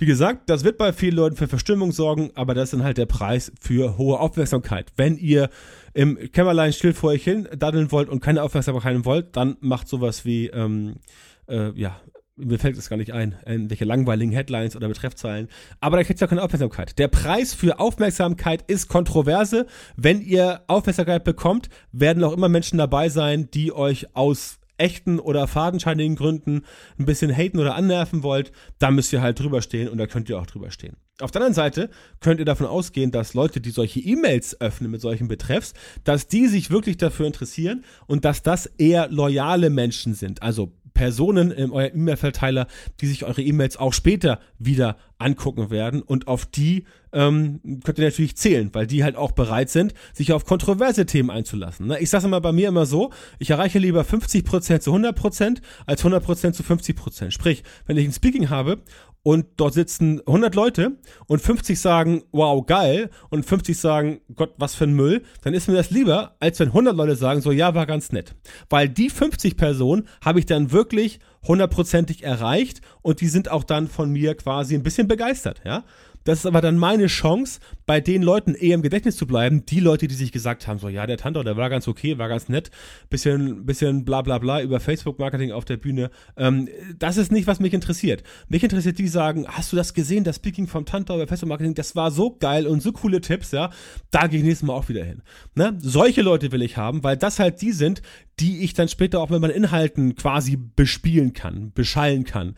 [0.00, 2.96] Wie gesagt, das wird bei vielen Leuten für Verstimmung sorgen, aber das ist dann halt
[2.96, 4.90] der Preis für hohe Aufmerksamkeit.
[4.96, 5.50] Wenn ihr
[5.92, 10.24] im Kämmerlein still vor euch hin daddeln wollt und keine Aufmerksamkeit wollt, dann macht sowas
[10.24, 11.00] wie ähm,
[11.48, 12.00] äh, ja,
[12.34, 15.48] mir fällt es gar nicht ein, welche langweiligen Headlines oder Betreffzeilen.
[15.80, 16.98] Aber da kriegt ihr auch keine Aufmerksamkeit.
[16.98, 19.66] Der Preis für Aufmerksamkeit ist Kontroverse.
[19.96, 25.46] Wenn ihr Aufmerksamkeit bekommt, werden auch immer Menschen dabei sein, die euch aus echten oder
[25.46, 26.62] fadenscheinigen Gründen
[26.98, 30.28] ein bisschen haten oder annerven wollt, da müsst ihr halt drüber stehen und da könnt
[30.28, 30.96] ihr auch drüber stehen.
[31.20, 31.90] Auf der anderen Seite
[32.20, 36.46] könnt ihr davon ausgehen, dass Leute, die solche E-Mails öffnen mit solchen Betreffs, dass die
[36.46, 40.42] sich wirklich dafür interessieren und dass das eher loyale Menschen sind.
[40.42, 42.66] Also Personen in eurem E-Mail-Verteiler,
[43.00, 46.84] die sich eure E-Mails auch später wieder angucken werden und auf die
[47.14, 51.30] ähm, könnt ihr natürlich zählen, weil die halt auch bereit sind, sich auf kontroverse Themen
[51.30, 51.86] einzulassen.
[51.86, 51.98] Ne?
[52.00, 56.52] Ich sage immer bei mir immer so, ich erreiche lieber 50% zu 100% als 100%
[56.52, 57.30] zu 50%.
[57.30, 58.82] Sprich, wenn ich ein Speaking habe
[59.22, 60.92] und dort sitzen 100 Leute
[61.26, 65.68] und 50 sagen, wow, geil und 50 sagen, Gott, was für ein Müll, dann ist
[65.68, 68.34] mir das lieber, als wenn 100 Leute sagen, so, ja, war ganz nett.
[68.70, 73.88] Weil die 50 Personen habe ich dann wirklich hundertprozentig erreicht und die sind auch dann
[73.88, 75.84] von mir quasi ein bisschen begeistert, ja.
[76.30, 79.66] Das ist aber dann meine Chance, bei den Leuten eher im Gedächtnis zu bleiben.
[79.66, 82.28] Die Leute, die sich gesagt haben, so, ja, der Tantor, der war ganz okay, war
[82.28, 82.70] ganz nett,
[83.08, 86.12] bisschen, bisschen bla bla bla über Facebook-Marketing auf der Bühne.
[86.36, 88.22] Ähm, das ist nicht, was mich interessiert.
[88.46, 91.96] Mich interessiert die, sagen, hast du das gesehen, das Speaking vom Tantor über Facebook-Marketing, das
[91.96, 93.70] war so geil und so coole Tipps, ja.
[94.12, 95.22] Da gehe ich nächstes Mal auch wieder hin.
[95.56, 95.76] Ne?
[95.80, 98.02] Solche Leute will ich haben, weil das halt die sind,
[98.38, 102.54] die ich dann später auch mit meinen Inhalten quasi bespielen kann, beschallen kann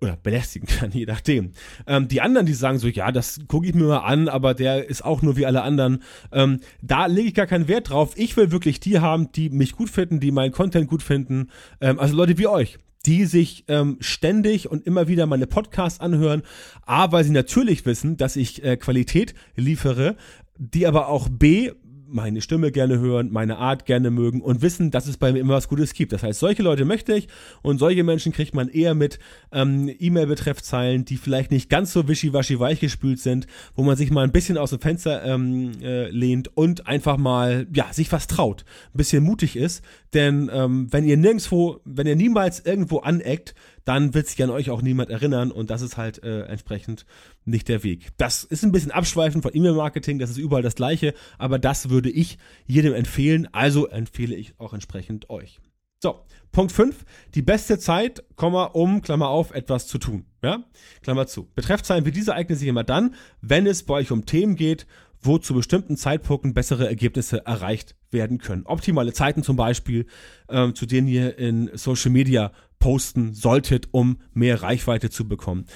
[0.00, 1.52] oder belästigen kann, je nachdem.
[1.86, 4.88] Ähm, die anderen, die sagen so, ja, das gucke ich mir mal an, aber der
[4.88, 6.02] ist auch nur wie alle anderen.
[6.32, 8.12] Ähm, da lege ich gar keinen Wert drauf.
[8.16, 11.48] Ich will wirklich die haben, die mich gut finden, die meinen Content gut finden.
[11.80, 16.42] Ähm, also Leute wie euch die sich ähm, ständig und immer wieder meine Podcasts anhören,
[16.84, 20.16] A, weil sie natürlich wissen, dass ich äh, Qualität liefere,
[20.58, 21.70] die aber auch B,
[22.10, 25.54] meine Stimme gerne hören, meine Art gerne mögen und wissen, dass es bei mir immer
[25.54, 26.12] was Gutes gibt.
[26.12, 27.28] Das heißt, solche Leute möchte ich
[27.62, 29.18] und solche Menschen kriegt man eher mit
[29.52, 34.32] ähm, E-Mail-Betreffzeilen, die vielleicht nicht ganz so wischiwaschi weichgespült sind, wo man sich mal ein
[34.32, 38.98] bisschen aus dem Fenster ähm, äh, lehnt und einfach mal, ja, sich was traut, ein
[38.98, 39.84] bisschen mutig ist.
[40.14, 43.54] Denn ähm, wenn ihr nirgendwo, wenn ihr niemals irgendwo aneckt,
[43.88, 47.06] dann wird sich an euch auch niemand erinnern und das ist halt äh, entsprechend
[47.46, 48.08] nicht der Weg.
[48.18, 52.10] Das ist ein bisschen abschweifend von E-Mail-Marketing, das ist überall das gleiche, aber das würde
[52.10, 55.60] ich jedem empfehlen, also empfehle ich auch entsprechend euch.
[56.00, 60.26] So, Punkt 5, die beste Zeit, um, Klammer auf, etwas zu tun.
[60.42, 60.64] Ja,
[61.02, 61.48] Klammer zu.
[61.54, 64.86] Betreffzeilen wie diese eignen sich immer dann, wenn es bei euch um Themen geht,
[65.20, 68.66] wo zu bestimmten Zeitpunkten bessere Ergebnisse erreicht werden können.
[68.66, 70.06] Optimale Zeiten zum Beispiel,
[70.48, 75.66] ähm, zu denen ihr in Social Media posten solltet, um mehr Reichweite zu bekommen.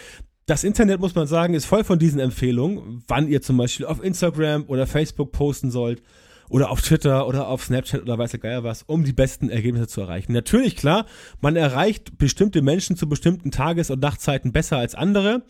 [0.46, 4.02] Das Internet, muss man sagen, ist voll von diesen Empfehlungen, wann ihr zum Beispiel auf
[4.02, 6.02] Instagram oder Facebook posten sollt
[6.48, 9.86] oder auf Twitter oder auf Snapchat oder weiß der Geier was, um die besten Ergebnisse
[9.86, 10.32] zu erreichen.
[10.32, 11.06] Natürlich, klar,
[11.40, 15.44] man erreicht bestimmte Menschen zu bestimmten Tages- und Nachtzeiten besser als andere.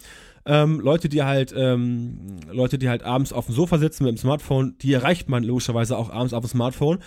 [0.45, 4.19] Ähm, Leute, die halt, ähm, Leute, die halt abends auf dem Sofa sitzen mit dem
[4.19, 6.99] Smartphone, die erreicht man logischerweise auch abends auf dem Smartphone.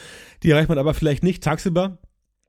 [0.44, 1.98] Die erreicht man aber vielleicht nicht tagsüber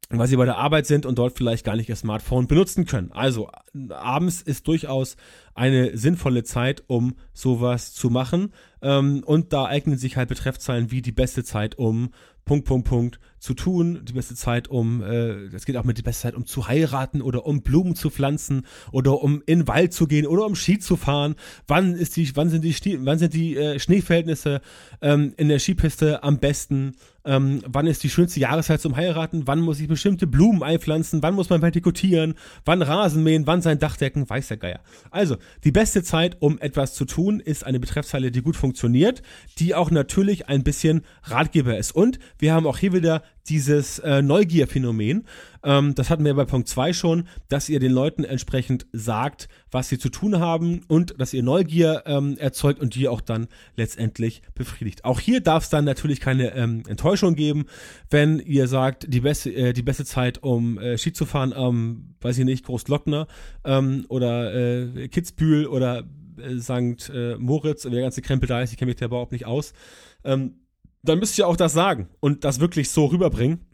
[0.08, 3.10] weil sie bei der Arbeit sind und dort vielleicht gar nicht ihr Smartphone benutzen können.
[3.10, 3.50] Also
[3.90, 5.16] abends ist durchaus
[5.54, 8.52] eine sinnvolle Zeit, um sowas zu machen.
[8.82, 12.10] Ähm, und da eignen sich halt Betreffzeilen wie die beste Zeit, um
[12.44, 14.00] Punkt, Punkt, Punkt zu tun.
[14.04, 17.46] Die beste Zeit, um, äh, geht auch mit die beste Zeit, um zu heiraten oder
[17.46, 20.96] um Blumen zu pflanzen oder um in den Wald zu gehen oder um Ski zu
[20.96, 21.34] fahren.
[21.66, 24.60] Wann ist die, wann sind die, wann sind die äh, Schneeverhältnisse
[25.00, 26.94] ähm, in der Skipiste am besten?
[27.26, 29.46] Ähm, wann ist die schönste Jahreszeit zum Heiraten?
[29.46, 31.22] Wann muss ich bestimmte Blumen einpflanzen?
[31.24, 32.34] Wann muss man vertikutieren?
[32.64, 33.48] Wann Rasen mähen?
[33.48, 34.30] Wann sein Dach decken?
[34.30, 34.80] Weiß der Geier.
[35.10, 39.22] Also, die beste Zeit, um etwas zu tun, ist eine Betreffzeile, die gut funktioniert,
[39.58, 41.92] die auch natürlich ein bisschen Ratgeber ist.
[41.92, 45.26] Und wir haben auch hier wieder dieses äh, Neugierphänomen.
[45.62, 49.88] Ähm, das hatten wir bei Punkt 2 schon, dass ihr den Leuten entsprechend sagt, was
[49.88, 54.42] sie zu tun haben und dass ihr Neugier ähm, erzeugt und die auch dann letztendlich
[54.54, 55.04] befriedigt.
[55.04, 57.66] Auch hier darf es dann natürlich keine ähm, Enttäuschung geben,
[58.10, 62.14] wenn ihr sagt, die beste, äh, die beste Zeit, um äh, Ski zu fahren, ähm,
[62.20, 63.26] weiß ich nicht, Großglockner
[63.64, 66.04] ähm, oder äh, Kitzbühel oder
[66.38, 67.10] äh, St.
[67.10, 69.72] Äh, Moritz und der ganze Krempel da ist, ich kenne mich da überhaupt nicht aus.
[70.24, 70.54] Ähm,
[71.08, 73.66] dann müsst ihr auch das sagen und das wirklich so rüberbringen,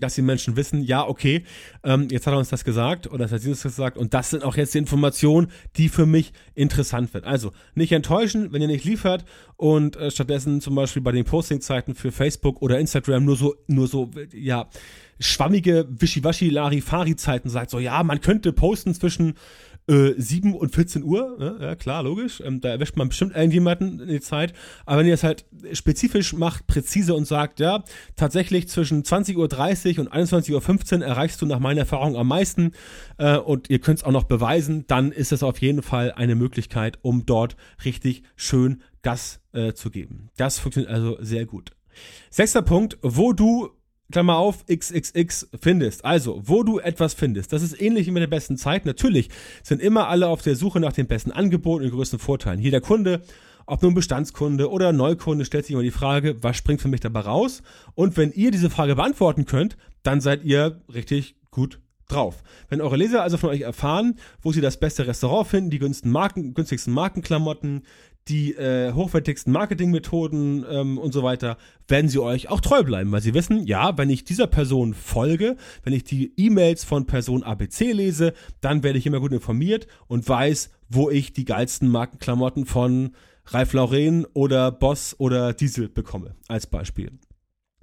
[0.00, 1.44] dass die Menschen wissen, ja, okay,
[1.82, 4.42] ähm, jetzt hat er uns das gesagt oder das hat das gesagt und das sind
[4.42, 7.24] auch jetzt die Informationen, die für mich interessant wird.
[7.24, 9.24] Also nicht enttäuschen, wenn ihr nicht liefert
[9.56, 13.86] und äh, stattdessen zum Beispiel bei den Postingzeiten für Facebook oder Instagram nur so, nur
[13.86, 14.68] so, ja,
[15.20, 19.34] schwammige Wischiwaschi-Larifari-Zeiten sagt, so ja, man könnte posten zwischen
[19.86, 21.58] äh, 7 und 14 Uhr, ne?
[21.60, 24.52] ja klar, logisch, ähm, da erwischt man bestimmt irgendjemanden in die Zeit,
[24.86, 27.84] aber wenn ihr es halt spezifisch macht, präzise und sagt, ja,
[28.16, 32.72] tatsächlich zwischen 20.30 Uhr und 21.15 Uhr erreichst du nach meiner Erfahrung am meisten
[33.18, 36.34] äh, und ihr könnt es auch noch beweisen, dann ist es auf jeden Fall eine
[36.34, 40.30] Möglichkeit, um dort richtig schön Gas äh, zu geben.
[40.36, 41.72] Das funktioniert also sehr gut.
[42.30, 43.70] Sechster Punkt, wo du
[44.12, 46.04] Klammer auf, XXX findest.
[46.04, 47.52] Also, wo du etwas findest.
[47.52, 48.86] Das ist ähnlich wie mit der besten Zeit.
[48.86, 49.30] Natürlich
[49.62, 52.60] sind immer alle auf der Suche nach den besten Angeboten und größten Vorteilen.
[52.60, 53.22] Jeder Kunde,
[53.66, 57.20] ob nun Bestandskunde oder Neukunde, stellt sich immer die Frage, was springt für mich dabei
[57.20, 57.62] raus?
[57.94, 62.42] Und wenn ihr diese Frage beantworten könnt, dann seid ihr richtig gut drauf.
[62.68, 66.12] Wenn eure Leser also von euch erfahren, wo sie das beste Restaurant finden, die günstigsten,
[66.12, 67.82] Marken, günstigsten Markenklamotten,
[68.28, 71.58] die äh, hochwertigsten Marketingmethoden ähm, und so weiter,
[71.88, 75.56] werden sie euch auch treu bleiben, weil sie wissen, ja, wenn ich dieser Person folge,
[75.82, 80.26] wenn ich die E-Mails von Person ABC lese, dann werde ich immer gut informiert und
[80.26, 83.12] weiß, wo ich die geilsten Markenklamotten von
[83.46, 87.12] Ralph Lauren oder Boss oder Diesel bekomme, als Beispiel.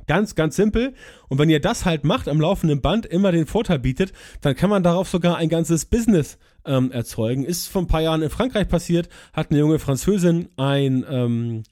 [0.07, 0.93] Ganz, ganz simpel.
[1.29, 4.69] Und wenn ihr das halt macht am laufenden Band, immer den Vorteil bietet, dann kann
[4.69, 7.43] man darauf sogar ein ganzes Business ähm, erzeugen.
[7.43, 11.63] Ist vor ein paar Jahren in Frankreich passiert, hat eine junge Französin ein, ähm,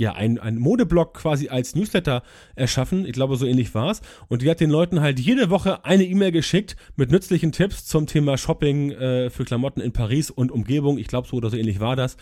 [0.00, 2.22] ja, ein, ein Modeblog quasi als Newsletter
[2.54, 3.04] erschaffen.
[3.04, 4.00] Ich glaube, so ähnlich war's.
[4.28, 8.06] Und die hat den Leuten halt jede Woche eine E-Mail geschickt mit nützlichen Tipps zum
[8.06, 10.98] Thema Shopping äh, für Klamotten in Paris und Umgebung.
[10.98, 12.16] Ich glaube, so oder so ähnlich war das.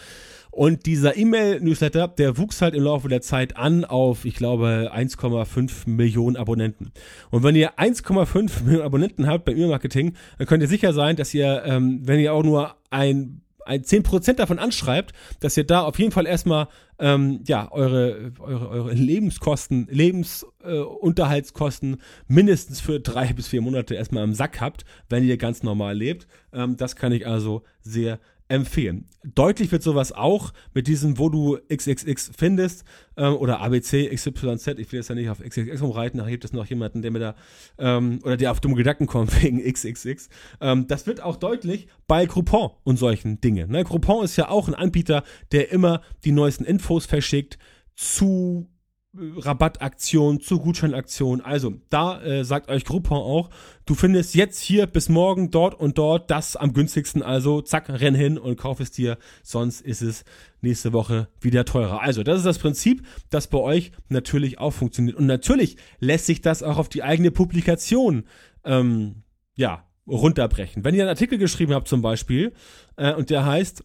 [0.51, 5.89] Und dieser E-Mail-Newsletter, der wuchs halt im Laufe der Zeit an auf, ich glaube, 1,5
[5.89, 6.93] Millionen Abonnenten.
[7.31, 11.35] Und wenn ihr 1,5 Millionen Abonnenten habt beim E-Mail-Marketing, dann könnt ihr sicher sein, dass
[11.35, 15.99] ihr, ähm, wenn ihr auch nur ein ein 10% davon anschreibt, dass ihr da auf
[15.99, 23.49] jeden Fall erstmal ähm, ja, eure, eure, eure Lebenskosten, Lebensunterhaltskosten äh, mindestens für drei bis
[23.49, 26.27] vier Monate erstmal im Sack habt, wenn ihr ganz normal lebt.
[26.53, 29.07] Ähm, das kann ich also sehr empfehlen.
[29.23, 32.85] Deutlich wird sowas auch mit diesem, wo du XXX findest
[33.17, 34.79] ähm, oder ABC XYZ.
[34.79, 37.19] Ich will jetzt ja nicht auf XXX rumreiten, da gibt es noch jemanden, der mir
[37.19, 37.35] da
[37.79, 40.29] ähm, oder der auf dumme Gedanken kommt wegen XXX.
[40.61, 43.71] Ähm, das wird auch deutlich bei Groupon und solchen Dingen.
[43.71, 43.85] Ne?
[43.85, 47.59] Groupon ist ja auch ein Anbieter, der immer die neuesten Infos verschickt
[47.95, 48.69] zu
[49.17, 51.41] Rabattaktion, zu Gutscheinaktion.
[51.41, 53.51] Also, da äh, sagt euch Groupon auch,
[53.87, 57.23] du findest jetzt hier bis morgen dort und dort das am günstigsten.
[57.23, 59.17] Also, zack, renn hin und kauf es dir.
[59.43, 60.25] Sonst ist es
[60.61, 62.03] nächste Woche wieder teurer.
[62.03, 65.17] Also, das ist das Prinzip, das bei euch natürlich auch funktioniert.
[65.17, 68.25] Und natürlich lässt sich das auch auf die eigene Publikation,
[68.65, 69.23] ähm,
[69.57, 70.85] ja, runterbrechen.
[70.85, 72.53] Wenn ihr einen Artikel geschrieben habt zum Beispiel,
[72.97, 73.85] äh, und der heißt,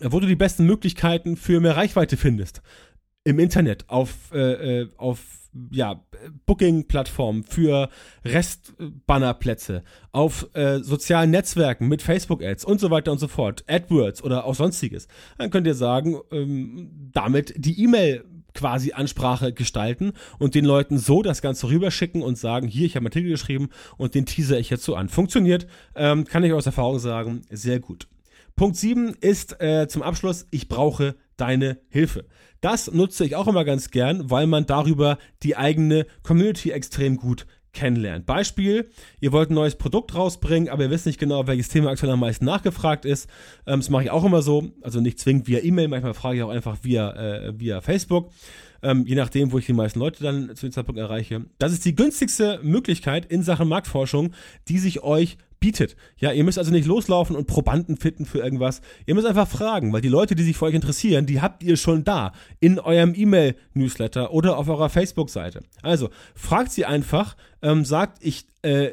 [0.00, 2.62] wo du die besten Möglichkeiten für mehr Reichweite findest,
[3.26, 5.18] im Internet auf, äh, äh, auf
[5.70, 6.00] ja,
[6.46, 7.88] Booking-Plattformen für
[8.24, 14.44] Restbannerplätze, auf äh, sozialen Netzwerken mit Facebook-Ads und so weiter und so fort, AdWords oder
[14.44, 15.08] auch sonstiges,
[15.38, 21.22] dann könnt ihr sagen, ähm, damit die E-Mail quasi Ansprache gestalten und den Leuten so
[21.22, 24.70] das Ganze rüberschicken und sagen, hier, ich habe einen Artikel geschrieben und den teaser ich
[24.70, 25.08] jetzt so an.
[25.08, 28.06] Funktioniert, ähm, kann ich aus Erfahrung sagen, sehr gut.
[28.54, 32.24] Punkt 7 ist äh, zum Abschluss, ich brauche deine Hilfe.
[32.66, 37.46] Das nutze ich auch immer ganz gern, weil man darüber die eigene Community extrem gut
[37.72, 38.24] kennenlernen.
[38.24, 42.10] Beispiel, ihr wollt ein neues Produkt rausbringen, aber ihr wisst nicht genau, welches Thema aktuell
[42.10, 43.30] am meisten nachgefragt ist.
[43.68, 46.42] Ähm, das mache ich auch immer so, also nicht zwingend via E-Mail, manchmal frage ich
[46.42, 48.32] auch einfach via, äh, via Facebook.
[48.82, 51.44] Ähm, je nachdem, wo ich die meisten Leute dann zu dem Zeitpunkt erreiche.
[51.58, 54.32] Das ist die günstigste Möglichkeit in Sachen Marktforschung,
[54.66, 55.96] die sich euch bietet.
[56.18, 58.80] Ja, ihr müsst also nicht loslaufen und Probanden finden für irgendwas.
[59.06, 61.76] Ihr müsst einfach fragen, weil die Leute, die sich für euch interessieren, die habt ihr
[61.76, 65.62] schon da in eurem E-Mail-Newsletter oder auf eurer Facebook-Seite.
[65.82, 68.90] Also fragt sie einfach, ähm, sagt, ich, äh,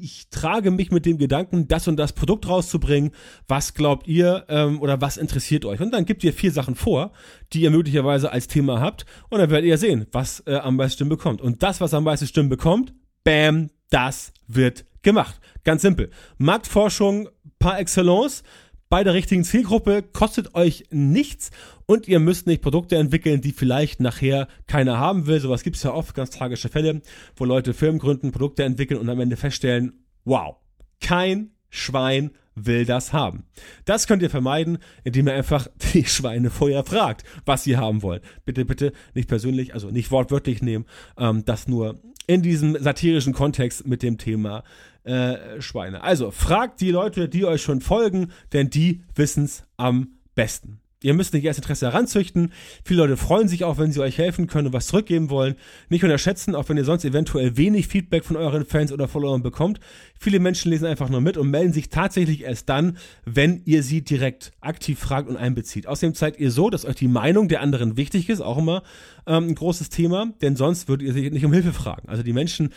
[0.00, 3.10] ich trage mich mit dem Gedanken, das und das Produkt rauszubringen.
[3.46, 5.80] Was glaubt ihr ähm, oder was interessiert euch?
[5.80, 7.12] Und dann gibt ihr vier Sachen vor,
[7.52, 9.06] die ihr möglicherweise als Thema habt.
[9.28, 11.40] Und dann werdet ihr sehen, was äh, am meisten Stimmen bekommt.
[11.40, 12.94] Und das, was am meisten Stimmen bekommt,
[13.24, 15.40] bam, das wird gemacht.
[15.64, 16.10] Ganz simpel.
[16.38, 18.42] Marktforschung par excellence
[18.88, 21.50] bei der richtigen Zielgruppe kostet euch nichts
[21.86, 25.40] und ihr müsst nicht Produkte entwickeln, die vielleicht nachher keiner haben will.
[25.40, 27.02] Sowas gibt es ja oft, ganz tragische Fälle,
[27.36, 30.56] wo Leute Firmen gründen, Produkte entwickeln und am Ende feststellen, wow,
[31.00, 32.30] kein Schwein
[32.66, 33.44] will das haben.
[33.84, 38.20] Das könnt ihr vermeiden, indem ihr einfach die Schweine vorher fragt, was sie haben wollen.
[38.44, 40.86] Bitte, bitte nicht persönlich, also nicht wortwörtlich nehmen,
[41.18, 44.62] ähm, das nur in diesem satirischen Kontext mit dem Thema
[45.04, 46.02] äh, Schweine.
[46.02, 50.80] Also fragt die Leute, die euch schon folgen, denn die wissen es am besten.
[51.00, 52.52] Ihr müsst nicht erst Interesse heranzüchten.
[52.84, 55.54] Viele Leute freuen sich auch, wenn sie euch helfen können und was zurückgeben wollen.
[55.88, 59.78] Nicht unterschätzen, auch wenn ihr sonst eventuell wenig Feedback von euren Fans oder Followern bekommt.
[60.18, 64.02] Viele Menschen lesen einfach nur mit und melden sich tatsächlich erst dann, wenn ihr sie
[64.02, 65.86] direkt aktiv fragt und einbezieht.
[65.86, 68.82] Außerdem zeigt ihr so, dass euch die Meinung der anderen wichtig ist, auch immer
[69.28, 72.08] ähm, ein großes Thema, denn sonst würdet ihr sie nicht um Hilfe fragen.
[72.08, 72.70] Also die Menschen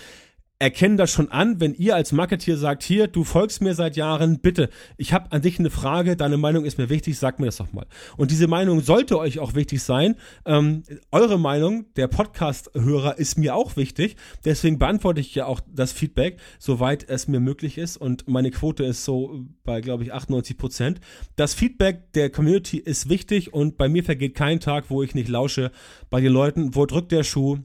[0.62, 4.41] erkennen das schon an, wenn ihr als Marketeer sagt, hier, du folgst mir seit Jahren,
[4.41, 7.58] bitte, ich habe an dich eine Frage, deine Meinung ist mir wichtig, sag mir das
[7.58, 7.88] doch mal.
[8.15, 10.17] Und diese Meinung sollte euch auch wichtig sein.
[10.45, 14.17] Ähm, eure Meinung, der Podcast-Hörer, ist mir auch wichtig.
[14.45, 17.97] Deswegen beantworte ich ja auch das Feedback, soweit es mir möglich ist.
[17.97, 21.02] Und meine Quote ist so bei, glaube ich, 98 Prozent.
[21.38, 25.28] Das Feedback der Community ist wichtig und bei mir vergeht kein Tag, wo ich nicht
[25.28, 25.71] lausche
[26.12, 27.58] bei den Leuten, wo drückt der Schuh,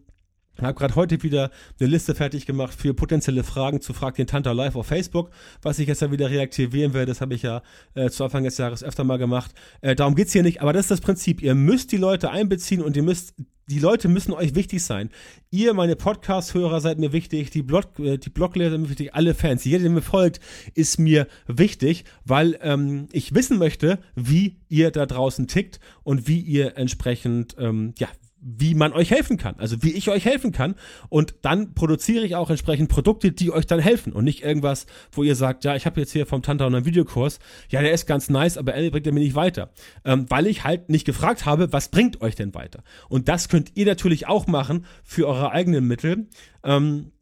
[0.56, 4.26] ich habe gerade heute wieder eine Liste fertig gemacht für potenzielle Fragen zu Frag den
[4.26, 5.30] Tanta live auf Facebook,
[5.62, 7.06] was ich jetzt ja wieder reaktivieren werde.
[7.06, 7.62] Das habe ich ja
[7.94, 9.52] äh, zu Anfang des Jahres öfter mal gemacht.
[9.80, 11.42] Äh, darum geht's hier nicht, aber das ist das Prinzip.
[11.42, 13.34] Ihr müsst die Leute einbeziehen und ihr müsst
[13.68, 15.10] die Leute müssen euch wichtig sein.
[15.50, 19.34] Ihr, meine Podcast-Hörer, seid mir wichtig, die, Blog, äh, die Blogleser sind mir wichtig, alle
[19.34, 19.64] Fans.
[19.64, 20.40] Jeder, der mir folgt,
[20.74, 26.40] ist mir wichtig, weil ähm, ich wissen möchte, wie ihr da draußen tickt und wie
[26.40, 28.08] ihr entsprechend, ähm, ja,
[28.40, 30.74] wie man euch helfen kann, also wie ich euch helfen kann.
[31.08, 35.22] Und dann produziere ich auch entsprechend Produkte, die euch dann helfen und nicht irgendwas, wo
[35.22, 37.38] ihr sagt, ja, ich habe jetzt hier vom Tanta einen Videokurs,
[37.70, 39.70] ja, der ist ganz nice, aber er bringt er mir nicht weiter,
[40.04, 42.82] ähm, weil ich halt nicht gefragt habe, was bringt euch denn weiter?
[43.08, 46.28] Und das könnt ihr natürlich auch machen für eure eigenen Mittel.
[46.62, 47.12] Ähm,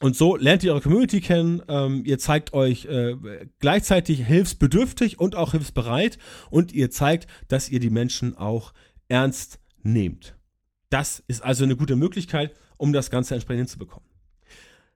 [0.00, 3.16] und so lernt ihr eure Community kennen, ähm, ihr zeigt euch äh,
[3.58, 6.18] gleichzeitig hilfsbedürftig und auch hilfsbereit
[6.50, 8.72] und ihr zeigt, dass ihr die Menschen auch
[9.08, 10.37] ernst nehmt.
[10.90, 14.08] Das ist also eine gute Möglichkeit, um das Ganze entsprechend hinzubekommen.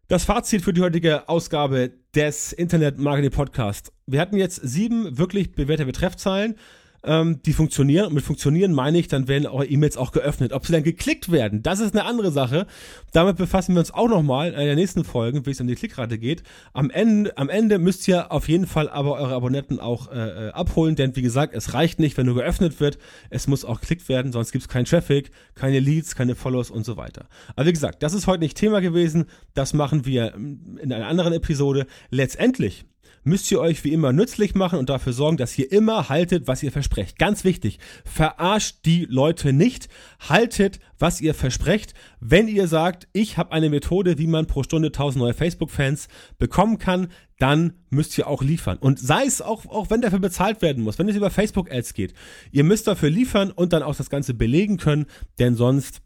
[0.09, 3.93] Das Fazit für die heutige Ausgabe des Internet Marketing Podcast.
[4.07, 6.57] Wir hatten jetzt sieben wirklich bewährte Betreffzeilen
[7.05, 8.07] ähm, die funktionieren.
[8.07, 10.53] Und mit funktionieren meine ich, dann werden eure E-Mails auch geöffnet.
[10.53, 12.67] Ob sie dann geklickt werden, das ist eine andere Sache.
[13.13, 15.75] Damit befassen wir uns auch nochmal in einer der nächsten Folgen, wie es um die
[15.75, 16.43] Klickrate geht.
[16.73, 20.53] Am Ende, am Ende müsst ihr auf jeden Fall aber eure Abonnenten auch äh, äh
[20.53, 22.99] abholen, denn wie gesagt, es reicht nicht, wenn nur geöffnet wird.
[23.31, 26.85] Es muss auch geklickt werden, sonst gibt es keinen Traffic, keine Leads, keine Follows und
[26.85, 27.27] so weiter.
[27.57, 29.27] Aber wie gesagt, das ist heute nicht Thema gewesen.
[29.55, 31.87] Das machen wir in einer anderen Episode.
[32.11, 32.85] Letztendlich
[33.25, 36.63] müsst ihr euch wie immer nützlich machen und dafür sorgen, dass ihr immer haltet, was
[36.63, 37.19] ihr versprecht.
[37.19, 39.89] Ganz wichtig, verarscht die Leute nicht,
[40.21, 41.95] haltet, was ihr versprecht.
[42.21, 46.09] Wenn ihr sagt, ich habe eine Methode, wie man pro Stunde 1000 neue Facebook-Fans
[46.39, 47.09] bekommen kann,
[47.39, 48.79] dann müsst ihr auch liefern.
[48.79, 52.15] Und sei es auch, auch wenn dafür bezahlt werden muss, wenn es über Facebook-Ads geht,
[52.51, 55.07] ihr müsst dafür liefern und dann auch das Ganze belegen können,
[55.39, 56.03] denn sonst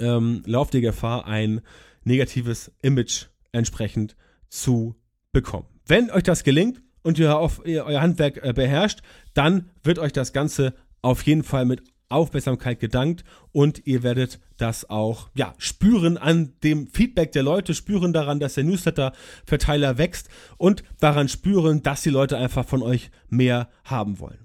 [0.00, 1.60] ähm, lauft ihr Gefahr, ein
[2.04, 4.16] negatives Image entsprechend
[4.48, 4.96] zu
[5.32, 5.73] bekommen.
[5.86, 9.00] Wenn euch das gelingt und ihr, auf, ihr euer Handwerk äh, beherrscht,
[9.34, 14.88] dann wird euch das Ganze auf jeden Fall mit Aufmerksamkeit gedankt und ihr werdet das
[14.88, 20.84] auch ja spüren an dem Feedback der Leute, spüren daran, dass der Newsletter-Verteiler wächst und
[21.00, 24.43] daran spüren, dass die Leute einfach von euch mehr haben wollen.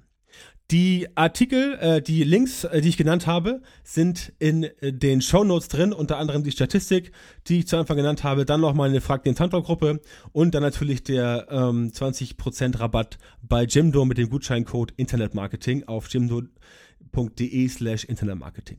[0.71, 5.43] Die Artikel, äh, die Links, äh, die ich genannt habe, sind in äh, den Show
[5.43, 7.11] Notes drin, unter anderem die Statistik,
[7.47, 9.99] die ich zu Anfang genannt habe, dann nochmal eine Frag den Tantor-Gruppe
[10.31, 17.67] und dann natürlich der ähm, 20% Rabatt bei Jimdo mit dem Gutscheincode Internetmarketing auf jimdo.de
[17.67, 18.77] slash Internetmarketing.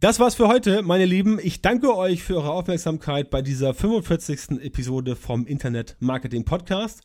[0.00, 1.40] Das war's für heute, meine Lieben.
[1.42, 4.60] Ich danke euch für eure Aufmerksamkeit bei dieser 45.
[4.60, 7.02] Episode vom Internet Marketing Podcast.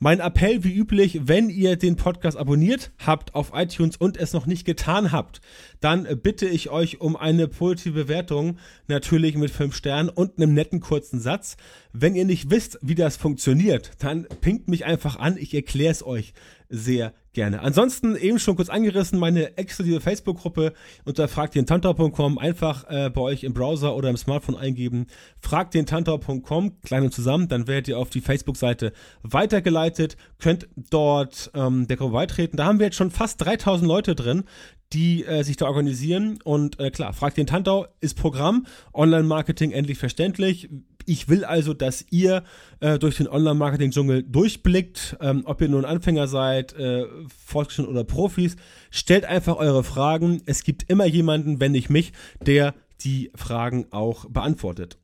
[0.00, 4.44] Mein Appell wie üblich, wenn ihr den Podcast abonniert habt auf iTunes und es noch
[4.44, 5.40] nicht getan habt,
[5.80, 10.80] dann bitte ich euch um eine positive Bewertung, natürlich mit 5 Sternen und einem netten
[10.80, 11.56] kurzen Satz.
[11.92, 16.04] Wenn ihr nicht wisst, wie das funktioniert, dann pinkt mich einfach an, ich erkläre es
[16.04, 16.34] euch
[16.68, 17.60] sehr gerne.
[17.60, 20.72] Ansonsten eben schon kurz angerissen, meine exklusive Facebook-Gruppe
[21.04, 25.06] unter fragdentantor.com einfach äh, bei euch im Browser oder im Smartphone eingeben.
[25.40, 31.96] Fragdentantor.com, klein und zusammen, dann werdet ihr auf die Facebook-Seite weitergeleitet, könnt dort ähm, der
[31.96, 32.56] Gruppe beitreten.
[32.56, 34.44] Da haben wir jetzt schon fast 3000 Leute drin,
[34.92, 36.38] die äh, sich da organisieren.
[36.44, 40.70] Und äh, klar, Frag den Tantau ist Programm, Online-Marketing endlich verständlich.
[41.06, 42.44] Ich will also, dass ihr
[42.80, 47.06] äh, durch den Online-Marketing-Dschungel durchblickt, ähm, ob ihr nun Anfänger seid, äh,
[47.44, 48.56] Fortgeschritten oder Profis.
[48.90, 50.42] Stellt einfach eure Fragen.
[50.46, 52.12] Es gibt immer jemanden, wenn nicht mich,
[52.44, 54.98] der die Fragen auch beantwortet.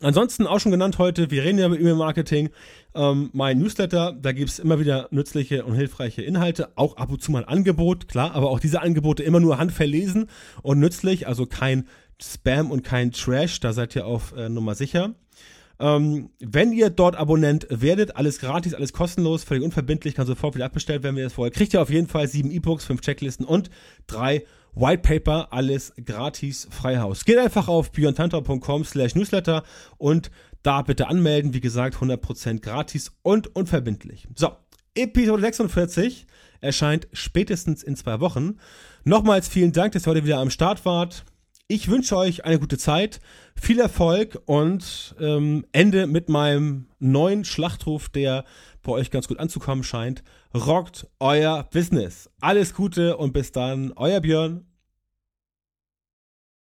[0.00, 2.50] Ansonsten auch schon genannt heute, wir reden ja über E-Mail-Marketing.
[2.94, 7.20] Ähm, mein Newsletter, da gibt es immer wieder nützliche und hilfreiche Inhalte, auch ab und
[7.20, 10.26] zu mal ein Angebot, klar, aber auch diese Angebote immer nur handverlesen
[10.62, 11.88] und nützlich, also kein
[12.22, 15.14] Spam und kein Trash, da seid ihr auf äh, Nummer sicher.
[15.78, 20.66] Ähm, wenn ihr dort Abonnent werdet, alles gratis, alles kostenlos, völlig unverbindlich, kann sofort wieder
[20.66, 23.46] abbestellt werden, wie ihr das vorher kriegt ihr auf jeden Fall sieben E-Books, fünf Checklisten
[23.46, 23.70] und
[24.06, 24.44] drei
[24.74, 27.24] White Paper, alles gratis, Freihaus.
[27.24, 29.64] Geht einfach auf björntantor.com slash newsletter
[29.96, 30.30] und
[30.62, 31.54] da bitte anmelden.
[31.54, 34.28] Wie gesagt, 100% gratis und unverbindlich.
[34.34, 34.52] So,
[34.94, 36.26] Episode 46
[36.60, 38.58] erscheint spätestens in zwei Wochen.
[39.04, 41.24] Nochmals vielen Dank, dass ihr heute wieder am Start wart.
[41.72, 43.20] Ich wünsche euch eine gute Zeit,
[43.54, 48.44] viel Erfolg und ähm, Ende mit meinem neuen Schlachtruf, der
[48.82, 50.24] bei euch ganz gut anzukommen scheint.
[50.52, 52.28] Rockt euer Business.
[52.40, 54.66] Alles Gute und bis dann, euer Björn.